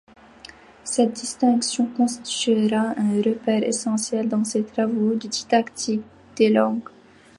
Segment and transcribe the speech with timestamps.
[0.83, 6.01] Cette distinction constituera un repère essentiel dans ses travaux de didactique
[6.37, 6.89] des langues.